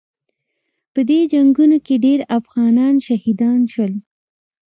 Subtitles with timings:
[0.93, 3.93] په دې جنګونو کې ډېر افغانان شهیدان شول.